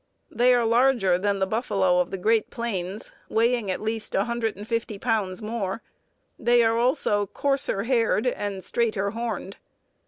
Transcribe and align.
They 0.31 0.51
are 0.55 0.65
larger 0.65 1.19
than 1.19 1.37
the 1.37 1.45
buffalo 1.45 1.99
of 1.99 2.09
the 2.09 2.17
great 2.17 2.49
plains, 2.49 3.11
weighing 3.29 3.69
at 3.69 3.83
least 3.83 4.15
150 4.15 4.97
pounds 4.97 5.43
more. 5.43 5.83
They 6.39 6.63
are 6.63 6.75
also 6.75 7.27
coarser 7.27 7.83
haired 7.83 8.25
and 8.25 8.63
straighter 8.63 9.11
horned. 9.11 9.57